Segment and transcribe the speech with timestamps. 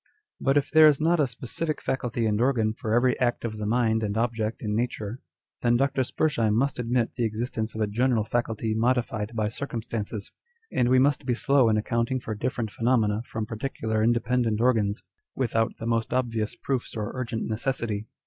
[0.39, 3.67] But if there is not a specific faculty and organ for every act of the
[3.67, 5.19] mind and object in nature,
[5.61, 6.01] then Dr.
[6.03, 10.31] Spurzheim must admit the existence of a general faculty modified by circumstances,
[10.71, 15.03] and we must be slow in accounting for different phenomena from particular independent organs,
[15.35, 18.07] without the most obvious proofs or urgent necessity.